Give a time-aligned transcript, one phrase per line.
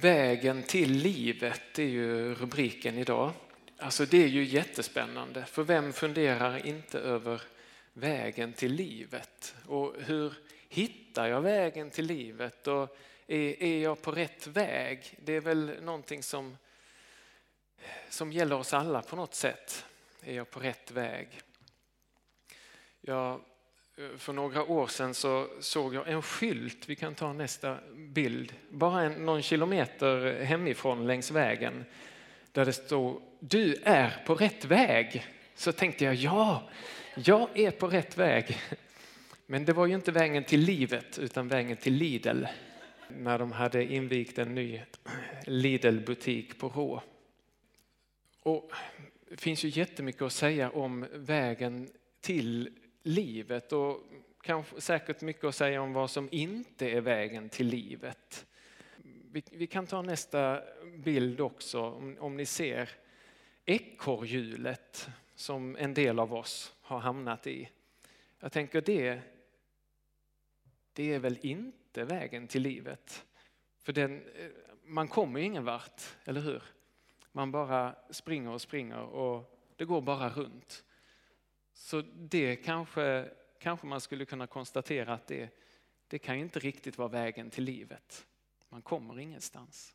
[0.00, 3.32] Vägen till livet är ju rubriken idag.
[3.78, 7.42] Alltså det är ju jättespännande, för vem funderar inte över
[7.92, 9.54] vägen till livet?
[9.66, 10.34] Och hur
[10.68, 12.66] hittar jag vägen till livet?
[12.66, 15.18] Och är, är jag på rätt väg?
[15.24, 16.56] Det är väl någonting som,
[18.08, 19.84] som gäller oss alla på något sätt.
[20.22, 21.40] Är jag på rätt väg?
[23.00, 23.40] Jag
[23.98, 28.54] Eh, för några år sedan så såg jag en skylt, vi kan ta nästa bild,
[28.70, 31.84] bara en, någon kilometer hemifrån längs vägen
[32.52, 35.26] där det stod du är på rätt väg.
[35.54, 36.70] Så tänkte jag ja,
[37.14, 38.58] jag är på rätt väg.
[39.46, 42.44] Men det var ju inte vägen till livet utan vägen till Lidl
[43.08, 44.82] när de hade invigt en ny
[45.44, 47.02] Lidl-butik på Rå.
[48.42, 48.72] Och
[49.30, 51.88] det finns ju jättemycket att säga om vägen
[52.20, 52.70] till
[53.08, 54.00] livet och
[54.42, 58.46] kanske säkert mycket att säga om vad som inte är vägen till livet.
[59.32, 60.62] Vi, vi kan ta nästa
[60.96, 62.90] bild också, om, om ni ser
[63.64, 67.68] ekorrhjulet som en del av oss har hamnat i.
[68.40, 69.20] Jag tänker det,
[70.92, 73.26] det är väl inte vägen till livet.
[73.82, 74.50] För den, eh,
[74.84, 76.62] man kommer ingen vart, eller hur?
[77.32, 80.84] Man bara springer och springer och det går bara runt.
[81.78, 85.50] Så det kanske, kanske man skulle kunna konstatera att det,
[86.08, 88.26] det kan inte riktigt vara vägen till livet.
[88.68, 89.94] Man kommer ingenstans.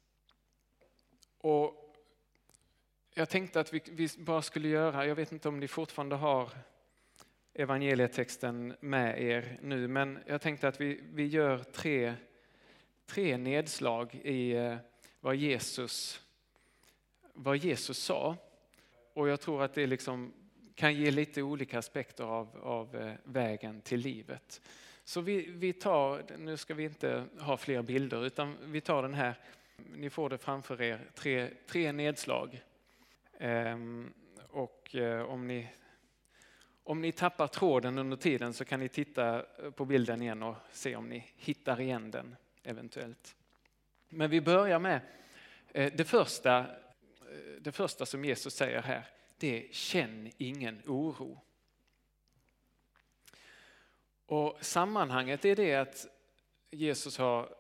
[1.38, 1.96] Och
[3.14, 6.50] jag tänkte att vi, vi bara skulle göra, jag vet inte om ni fortfarande har
[7.54, 12.14] evangelietexten med er nu, men jag tänkte att vi, vi gör tre,
[13.06, 14.78] tre nedslag i eh,
[15.20, 16.22] vad Jesus,
[17.34, 18.38] vad Jesus sa.
[19.14, 20.34] Och jag tror att det liksom
[20.76, 24.62] kan ge lite olika aspekter av, av eh, vägen till livet.
[25.04, 29.14] Så vi, vi tar, nu ska vi inte ha fler bilder, utan vi tar den
[29.14, 29.36] här,
[29.96, 32.64] ni får det framför er, tre, tre nedslag.
[33.38, 34.14] Ehm,
[34.50, 35.68] och eh, om ni,
[36.84, 40.56] om ni tappar tråden under tiden så kan ni titta eh, på bilden igen och
[40.72, 43.36] se om ni hittar igen den eventuellt.
[44.10, 45.00] Men vi börjar med
[45.74, 46.66] det första,
[47.60, 49.04] det första som Jesus säger här
[49.44, 51.42] det är känn ingen oro.
[54.26, 56.08] Och sammanhanget är det att
[56.72, 57.56] Jesus har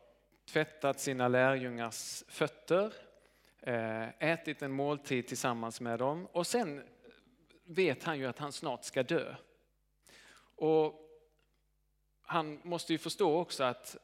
[0.45, 2.93] tvättat sina lärjungars fötter,
[3.61, 6.83] eh, ätit en måltid tillsammans med dem och sen
[7.63, 9.35] vet han ju att han snart ska dö.
[10.55, 11.09] Och
[12.21, 13.97] han måste ju förstå också att,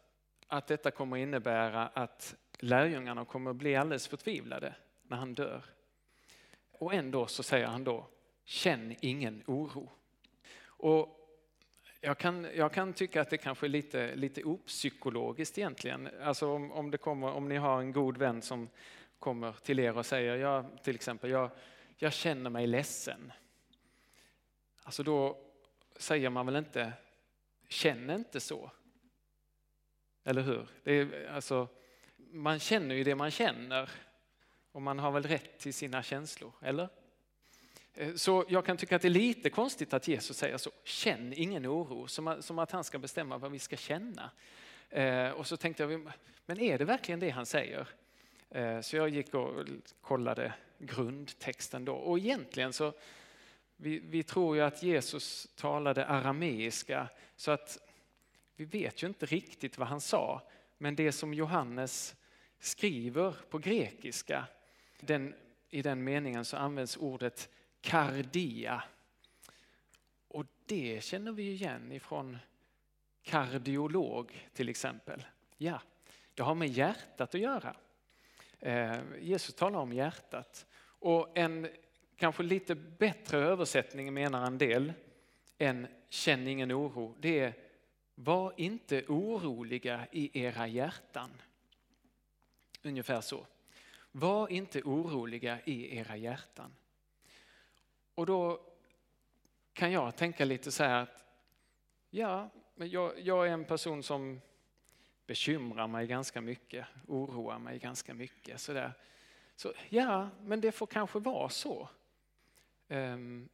[0.47, 5.63] att detta kommer innebära att lärjungarna kommer bli alldeles förtvivlade när han dör.
[6.79, 8.07] Och ändå så säger han då,
[8.45, 9.91] känn ingen oro.
[10.66, 11.16] Och
[12.01, 16.09] jag kan, jag kan tycka att det kanske är lite, lite opsykologiskt egentligen.
[16.22, 18.69] Alltså om, om, det kommer, om ni har en god vän som
[19.19, 21.50] kommer till er och säger, jag, till exempel, jag,
[21.97, 23.31] jag känner mig ledsen.
[24.84, 25.38] Alltså då
[25.95, 26.94] säger man väl inte,
[27.68, 28.72] känn inte så.
[30.23, 30.68] Eller hur?
[30.84, 31.68] Det är, alltså,
[32.18, 33.89] man känner ju det man känner
[34.79, 36.90] och man har väl rätt till sina känslor, eller?
[37.94, 41.34] Eh, så jag kan tycka att det är lite konstigt att Jesus säger så, känn
[41.35, 42.07] ingen oro,
[42.41, 44.31] som att han ska bestämma vad vi ska känna.
[44.89, 46.12] Eh, och så tänkte jag,
[46.45, 47.88] men är det verkligen det han säger?
[48.50, 49.66] Eh, så jag gick och
[50.01, 51.94] kollade grundtexten då.
[51.94, 52.94] Och egentligen så,
[53.75, 57.78] vi, vi tror ju att Jesus talade arameiska, så att
[58.56, 60.41] vi vet ju inte riktigt vad han sa.
[60.78, 62.16] Men det som Johannes
[62.59, 64.47] skriver på grekiska
[64.99, 65.35] den,
[65.69, 67.49] I den meningen så används ordet
[67.81, 68.83] kardia.
[70.27, 72.37] Och det känner vi igen ifrån
[73.23, 75.25] kardiolog till exempel.
[75.57, 75.81] Ja,
[76.33, 77.75] det har med hjärtat att göra.
[78.59, 80.65] Eh, Jesus talar om hjärtat.
[80.81, 81.69] Och en
[82.15, 84.93] kanske lite bättre översättning menar en del
[85.57, 87.15] än känn ingen oro.
[87.19, 87.53] Det är
[88.15, 91.29] var inte oroliga i era hjärtan.
[92.83, 93.45] Ungefär så.
[94.11, 96.75] Var inte oroliga i era hjärtan.
[98.15, 98.61] Och då
[99.73, 101.25] kan jag tänka lite så här att
[102.09, 104.41] ja, jag, jag är en person som
[105.27, 108.61] bekymrar mig ganska mycket, oroar mig ganska mycket.
[108.61, 108.94] Så, där.
[109.56, 111.89] så ja, men det får kanske vara så.
[112.88, 113.50] Um,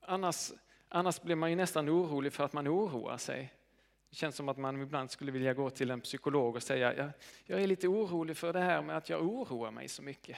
[0.00, 0.52] annars,
[0.88, 3.52] annars blir man ju nästan orolig för att man oroar sig.
[4.14, 7.10] Det känns som att man ibland skulle vilja gå till en psykolog och säga jag,
[7.44, 10.36] jag är lite orolig för det här med att jag oroar mig så mycket.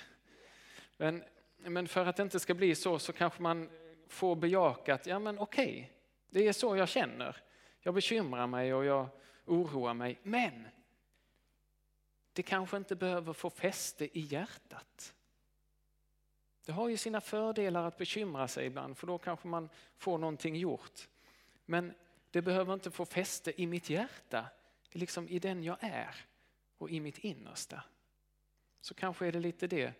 [0.96, 1.24] Men,
[1.56, 3.70] men för att det inte ska bli så så kanske man
[4.08, 5.86] får bejaka att ja men okej, okay,
[6.30, 7.36] det är så jag känner.
[7.80, 9.08] Jag bekymrar mig och jag
[9.44, 10.18] oroar mig.
[10.22, 10.68] Men
[12.32, 15.14] det kanske inte behöver få fäste i hjärtat.
[16.66, 20.56] Det har ju sina fördelar att bekymra sig ibland för då kanske man får någonting
[20.56, 21.08] gjort.
[21.64, 21.92] Men
[22.36, 24.46] det behöver inte få fäste i mitt hjärta,
[24.90, 26.14] liksom i den jag är
[26.78, 27.82] och i mitt innersta.
[28.80, 29.92] Så kanske är det lite det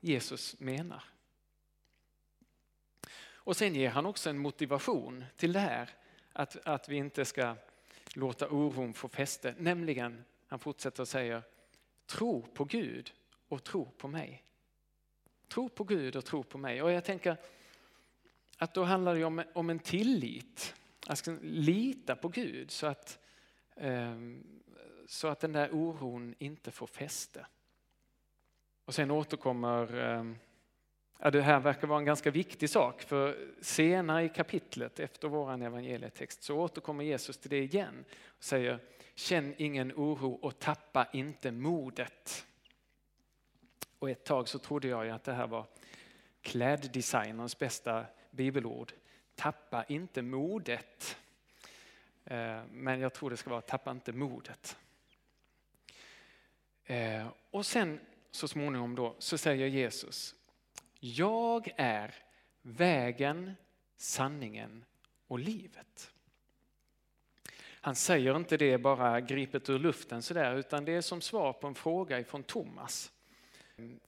[0.00, 1.04] Jesus menar.
[3.18, 5.90] Och sen ger han också en motivation till det här,
[6.32, 7.56] att, att vi inte ska
[8.14, 9.54] låta oron få fäste.
[9.58, 11.42] Nämligen, han fortsätter och säger,
[12.06, 13.12] tro på Gud
[13.48, 14.44] och tro på mig.
[15.48, 16.82] Tro på Gud och tro på mig.
[16.82, 17.36] Och jag tänker
[18.56, 20.74] att då handlar det om, om en tillit.
[21.08, 23.18] Jag ska lita på Gud så att,
[23.76, 24.44] ehm,
[25.06, 27.46] så att den där oron inte får fäste.
[28.84, 30.36] Och sen återkommer ehm,
[31.18, 35.62] Ja, det här verkar vara en ganska viktig sak för senare i kapitlet efter vår
[35.62, 38.78] evangelietext så återkommer Jesus till det igen och säger
[39.14, 42.46] känn ingen oro och tappa inte modet.
[43.98, 45.66] Och ett tag så trodde jag att det här var
[46.42, 48.92] kläddesignerns bästa bibelord.
[49.36, 51.16] Tappa inte modet.
[52.24, 54.76] Eh, men jag tror det ska vara tappa inte modet.
[56.84, 58.00] Eh, och sen
[58.30, 60.34] så småningom då så säger Jesus
[61.00, 62.14] jag är
[62.62, 63.54] vägen,
[63.96, 64.84] sanningen
[65.26, 66.12] och livet.
[67.80, 71.66] Han säger inte det bara gripet ur luften sådär utan det är som svar på
[71.66, 73.12] en fråga ifrån Thomas.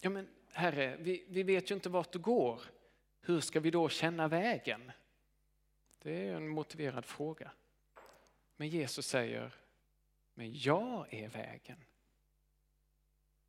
[0.00, 2.62] Ja men Herre, vi, vi vet ju inte vart du går.
[3.20, 4.92] Hur ska vi då känna vägen?
[5.98, 7.50] Det är en motiverad fråga.
[8.56, 9.54] Men Jesus säger,
[10.34, 11.84] men jag är vägen.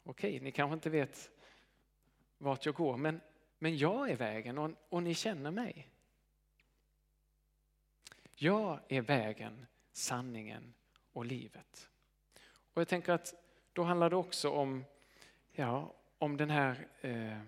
[0.04, 1.32] Okej, ni kanske inte vet
[2.38, 3.22] vart jag går, men
[3.60, 5.88] men jag är vägen och, och ni känner mig.
[8.36, 10.74] Jag är vägen, sanningen
[11.14, 11.90] och livet.
[12.74, 13.34] Och jag tänker att
[13.74, 14.86] då handlar det också om,
[15.52, 17.42] ja, om den här eh,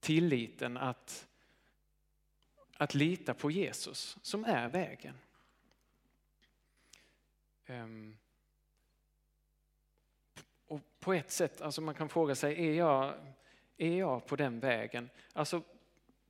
[0.00, 1.28] tilliten att,
[2.78, 5.14] att lita på Jesus som är vägen.
[7.66, 8.16] Ehm,
[10.66, 13.14] och på ett sätt, alltså man kan fråga sig, är jag
[13.78, 15.10] är jag på den vägen?
[15.32, 15.62] Alltså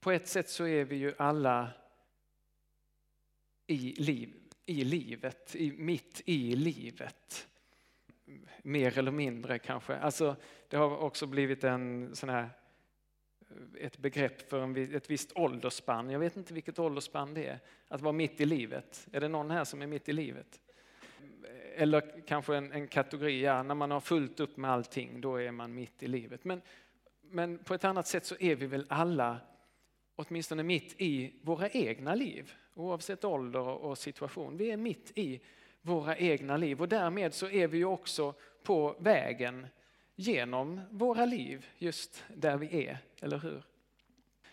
[0.01, 1.71] på ett sätt så är vi ju alla
[3.67, 4.35] i, liv,
[4.67, 7.49] i livet, i, mitt i livet.
[8.63, 9.97] Mer eller mindre kanske.
[9.97, 10.37] Alltså,
[10.69, 12.51] det har också blivit en sån här,
[13.81, 16.11] ett begrepp för en, ett visst åldersspann.
[16.11, 17.59] Jag vet inte vilket åldersspann det är.
[17.89, 19.09] Att vara mitt i livet.
[19.13, 20.61] Är det någon här som är mitt i livet?
[21.77, 25.51] Eller kanske en, en kategori, ja, när man har fullt upp med allting, då är
[25.53, 26.45] man mitt i livet.
[26.45, 26.61] Men
[27.31, 29.41] men på ett annat sätt så är vi väl alla,
[30.17, 34.57] åtminstone mitt i våra egna liv, oavsett ålder och situation.
[34.57, 35.41] Vi är mitt i
[35.81, 39.67] våra egna liv och därmed så är vi ju också på vägen
[40.21, 43.63] genom våra liv, just där vi är, eller hur?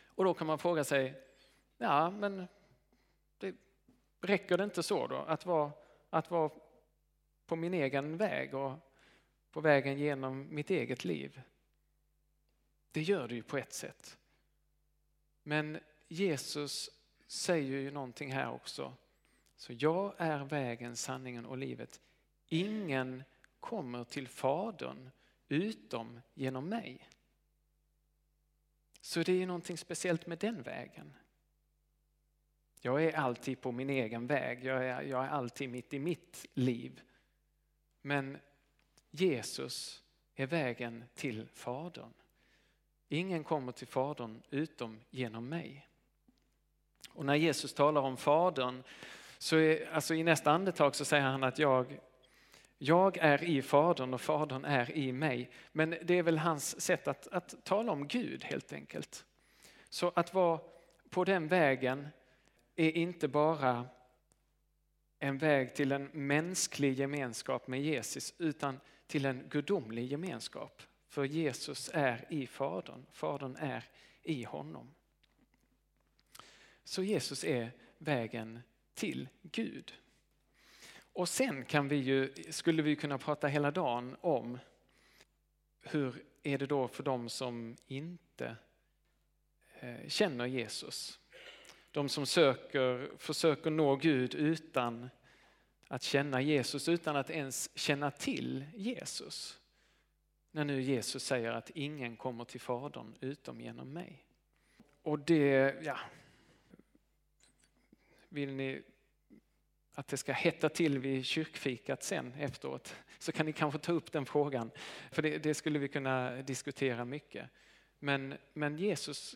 [0.06, 1.22] Och då kan man fråga sig,
[1.78, 2.48] ja men
[3.38, 3.56] det,
[4.22, 5.72] räcker det inte så då att vara,
[6.10, 6.52] att vara
[7.46, 8.74] på min egen väg och
[9.52, 11.42] på vägen genom mitt eget liv?
[12.92, 14.18] Det gör det ju på ett sätt.
[15.44, 16.90] Men Jesus
[17.28, 18.94] säger ju någonting här också.
[19.56, 22.02] Så jag är vägen, sanningen och livet.
[22.48, 23.24] Ingen
[23.60, 25.12] kommer till Fadern
[25.48, 27.10] utom genom mig.
[29.02, 31.14] Så det är någonting speciellt med den vägen.
[32.82, 36.46] Jag är alltid på min egen väg, jag är, jag är alltid mitt i mitt
[36.54, 37.02] liv.
[38.02, 38.38] Men
[39.12, 40.04] Jesus
[40.36, 42.14] är vägen till Fadern.
[43.10, 45.88] Ingen kommer till Fadern utom genom mig.
[47.10, 48.84] Och när Jesus talar om Fadern,
[49.38, 52.00] så är, alltså i nästa andetag så säger han att jag,
[52.78, 55.50] jag är i Fadern och Fadern är i mig.
[55.72, 59.26] Men det är väl hans sätt att, att tala om Gud helt enkelt.
[59.90, 60.60] Så att vara
[61.10, 62.08] på den vägen
[62.76, 63.88] är inte bara
[65.20, 71.90] en väg till en mänsklig gemenskap med Jesus utan till en gudomlig gemenskap för Jesus
[71.94, 73.84] är i Fadern, Fadern är
[74.24, 74.94] i honom.
[76.84, 78.60] Så Jesus är vägen
[78.94, 79.94] till Gud.
[81.16, 84.60] Och sen kan vi ju, skulle vi kunna prata hela dagen om
[85.82, 88.56] hur är det då för dem som inte
[89.80, 91.20] eh, känner Jesus?
[91.92, 95.10] De som söker, försöker nå Gud utan
[95.88, 99.60] att känna Jesus, utan att ens känna till Jesus.
[100.52, 104.26] När nu Jesus säger att ingen kommer till Fadern utom genom mig.
[105.02, 106.00] Och det, ja.
[108.30, 108.84] Vill ni
[109.96, 114.12] att det ska hetta till vid kyrkfikat sen efteråt så kan ni kanske ta upp
[114.12, 114.72] den frågan.
[115.12, 117.50] För det, det skulle vi kunna diskutera mycket.
[118.00, 119.36] Men, men Jesus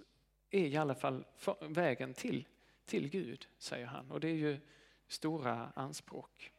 [0.49, 1.25] är i alla fall
[1.61, 2.47] vägen till,
[2.85, 4.11] till Gud, säger han.
[4.11, 4.59] Och det är ju
[5.07, 6.51] stora anspråk.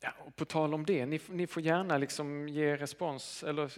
[0.00, 3.70] Ja, och på tal om det, ni, ni får gärna liksom ge respons, eller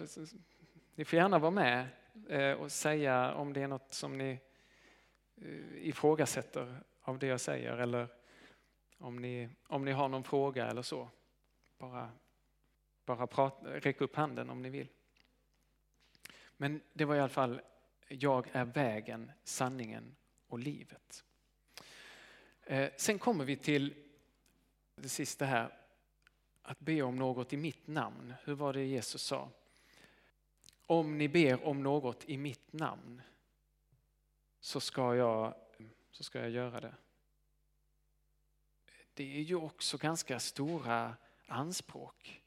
[0.95, 1.87] ni får gärna vara med
[2.29, 4.39] eh, och säga om det är något som ni
[5.41, 8.07] eh, ifrågasätter av det jag säger eller
[9.03, 11.09] om ni, om ni har någon fråga eller så.
[11.77, 12.11] Bara,
[13.05, 14.87] bara prat, räck upp handen om ni vill.
[16.57, 17.61] Men det var i alla fall,
[18.07, 20.15] jag är vägen, sanningen
[20.47, 21.23] och livet.
[22.63, 23.93] Eh, sen kommer vi till
[24.95, 25.77] det sista här,
[26.61, 28.33] att be om något i mitt namn.
[28.43, 29.49] Hur var det Jesus sa?
[30.85, 33.21] Om ni ber om något i mitt namn
[34.59, 35.53] så ska jag,
[36.11, 36.93] så ska jag göra det.
[39.13, 41.15] Det är ju också ganska stora
[41.47, 42.41] anspråk.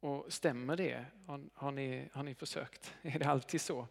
[0.00, 1.04] Och stämmer det?
[1.26, 2.94] Har, har, ni, har ni försökt?
[3.02, 3.86] Är det alltid så?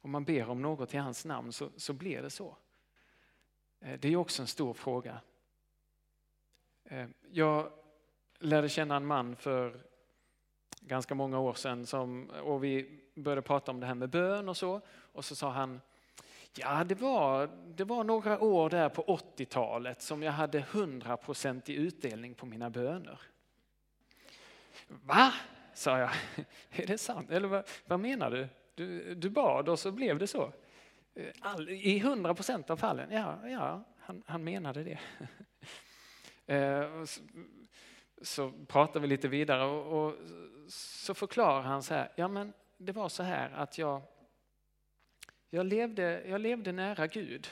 [0.00, 2.56] Om man ber om något i hans namn så, så blir det så.
[3.80, 5.20] Eh, det är också en stor fråga.
[6.84, 7.72] Eh, jag
[8.38, 9.80] lärde känna en man för
[10.80, 14.56] ganska många år sedan som, och vi började prata om det här med bön och
[14.56, 14.80] så.
[14.88, 15.80] Och så sa han,
[16.58, 21.74] ja det var, det var några år där på 80-talet som jag hade 100% i
[21.74, 23.20] utdelning på mina böner.
[24.88, 25.32] Va?
[25.74, 26.10] sa jag.
[26.70, 27.30] Är det sant?
[27.30, 28.48] Eller vad, vad menar du?
[28.74, 29.14] du?
[29.14, 30.52] Du bad och så blev det så?
[31.14, 33.10] Eh, all, I 100% av fallen?
[33.10, 34.98] Ja, ja han, han menade det.
[36.46, 37.04] Eh,
[38.22, 40.14] så pratar vi lite vidare och, och,
[40.68, 44.02] så förklarar han så här, ja men det var så här att jag,
[45.54, 47.48] jag, levde, jag levde nära Gud.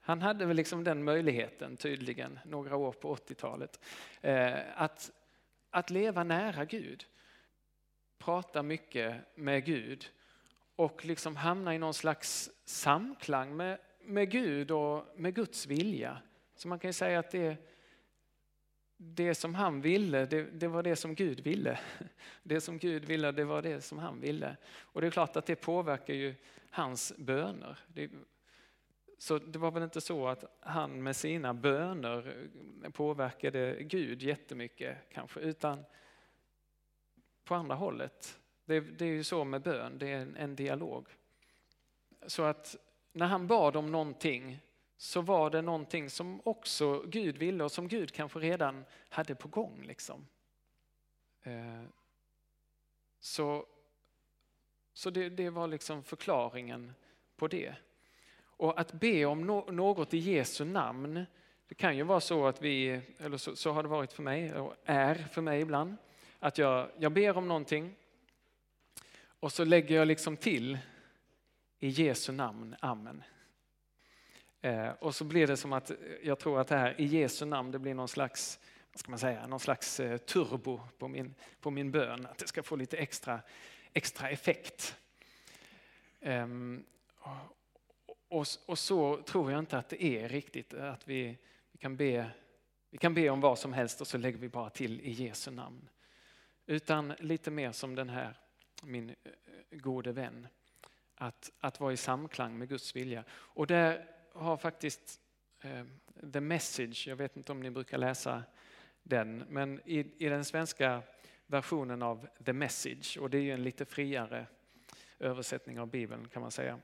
[0.00, 3.80] Han hade väl liksom den möjligheten tydligen några år på 80-talet.
[4.20, 5.10] Eh, att,
[5.70, 7.04] att leva nära Gud,
[8.18, 10.10] prata mycket med Gud
[10.76, 16.18] och liksom hamna i någon slags samklang med, med Gud och med Guds vilja.
[16.56, 17.56] Så man kan ju säga att det
[18.96, 21.78] det som han ville, det, det, var det som Gud ville.
[22.42, 24.56] Det som Gud ville, det var det som han ville.
[24.80, 26.34] Och det är klart att det påverkar ju
[26.74, 27.78] hans böner.
[27.86, 28.10] Det,
[29.18, 32.48] så det var väl inte så att han med sina böner
[32.92, 35.84] påverkade Gud jättemycket kanske, utan
[37.44, 38.38] på andra hållet.
[38.64, 41.08] Det, det är ju så med bön, det är en, en dialog.
[42.26, 42.76] Så att
[43.12, 44.60] när han bad om någonting
[44.96, 49.48] så var det någonting som också Gud ville och som Gud kanske redan hade på
[49.48, 49.82] gång.
[49.82, 50.26] Liksom.
[51.42, 51.82] Eh,
[53.20, 53.66] så
[54.94, 56.94] så det, det var liksom förklaringen
[57.36, 57.74] på det.
[58.42, 61.26] Och att be om något i Jesu namn,
[61.68, 64.54] det kan ju vara så att vi, eller så, så har det varit för mig
[64.54, 65.96] och är för mig ibland,
[66.38, 67.94] att jag, jag ber om någonting
[69.44, 70.78] och så lägger jag liksom till
[71.78, 73.22] i Jesu namn, amen.
[74.60, 75.90] Eh, och så blir det som att
[76.22, 78.60] jag tror att det här i Jesu namn, det blir någon slags,
[78.92, 82.26] vad ska man säga, någon slags eh, turbo på min, på min bön.
[82.26, 83.40] Att det ska få lite extra,
[83.94, 84.96] extra effekt.
[86.20, 86.84] Ehm,
[88.28, 91.38] och, och, så tror jag inte att det är riktigt, att vi,
[91.72, 92.30] vi, kan be,
[92.90, 95.50] vi kan be om vad som helst och så lägger vi bara till i Jesu
[95.50, 95.88] namn.
[96.66, 98.38] Utan lite mer som den här,
[98.82, 99.14] min eh,
[99.70, 100.48] gode vän.
[101.14, 103.24] Att, att vara i samklang med Guds vilja.
[103.30, 105.20] Och där har faktiskt
[105.60, 105.84] eh,
[106.32, 108.42] The Message, jag vet inte om ni brukar läsa
[109.02, 111.02] den, men i, i den svenska
[111.54, 114.46] versionen av The Message, och det är ju en lite friare
[115.18, 116.78] översättning av Bibeln kan man säga.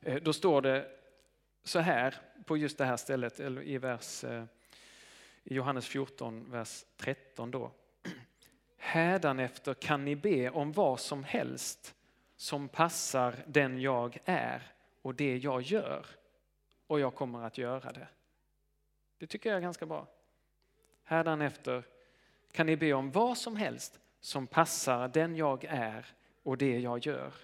[0.00, 0.90] Eh, då står det
[1.62, 4.44] så här på just det här stället, eller i vers eh,
[5.44, 7.72] i Johannes 14, vers 13 då.
[8.76, 11.94] Hädanefter kan ni be om vad som helst
[12.36, 14.62] som passar den jag är
[15.02, 16.06] och det jag gör.
[16.86, 18.08] Och jag kommer att göra det.
[19.18, 20.06] Det tycker jag är ganska bra.
[21.04, 21.84] Hädanefter
[22.56, 26.06] kan ni be om vad som helst som passar den jag är
[26.42, 27.34] och det jag gör.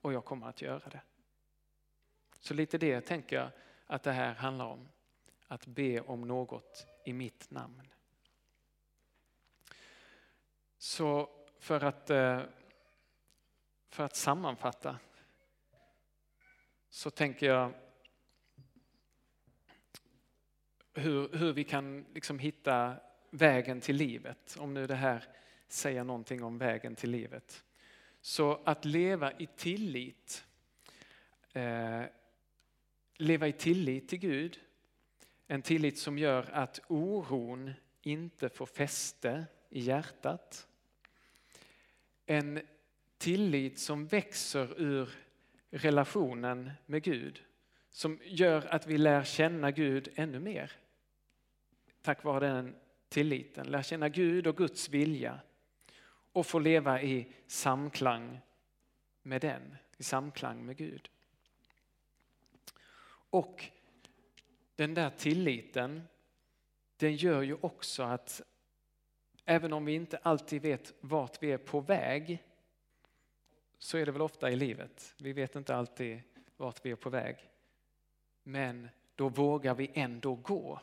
[0.00, 1.00] Och jag kommer att göra det.
[2.38, 3.50] Så lite det tänker jag
[3.86, 4.88] att det här handlar om.
[5.48, 7.88] Att be om något i mitt namn.
[10.78, 12.40] Så för att, eh,
[13.88, 14.98] för att sammanfatta
[16.90, 17.72] så tänker jag
[20.94, 22.96] hur, hur vi kan liksom hitta
[23.30, 24.56] vägen till livet.
[24.58, 25.24] Om nu det här
[25.68, 27.64] säger någonting om vägen till livet.
[28.20, 30.44] Så att leva i tillit,
[31.52, 32.02] eh,
[33.16, 34.60] leva i tillit till Gud,
[35.50, 40.68] En tillit som gör att oron inte får fäste i hjärtat.
[42.26, 42.60] En
[43.18, 45.08] tillit som växer ur
[45.70, 47.44] relationen med Gud.
[47.90, 50.72] Som gör att vi lär känna Gud ännu mer.
[52.02, 52.74] Tack vare den
[53.08, 53.66] tilliten.
[53.66, 55.40] Lär känna Gud och Guds vilja.
[56.32, 58.40] Och få leva i samklang
[59.22, 59.76] med den.
[59.96, 61.10] I samklang med Gud.
[63.30, 63.64] Och
[64.76, 66.02] den där tilliten,
[66.96, 68.42] den gör ju också att
[69.44, 72.44] även om vi inte alltid vet vart vi är på väg,
[73.78, 75.14] så är det väl ofta i livet.
[75.18, 76.22] Vi vet inte alltid
[76.56, 77.50] vart vi är på väg.
[78.42, 80.80] Men då vågar vi ändå gå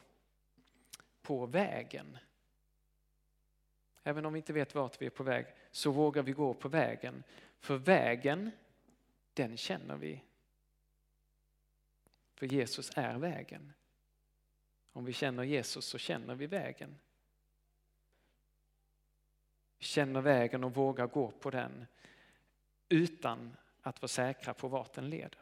[1.25, 2.17] på vägen.
[4.03, 6.69] Även om vi inte vet vart vi är på väg så vågar vi gå på
[6.69, 7.23] vägen.
[7.59, 8.51] För vägen,
[9.33, 10.21] den känner vi.
[12.33, 13.73] För Jesus är vägen.
[14.91, 16.95] Om vi känner Jesus så känner vi vägen.
[19.77, 21.85] Vi känner vägen och vågar gå på den
[22.89, 25.39] utan att vara säkra på vart den leder.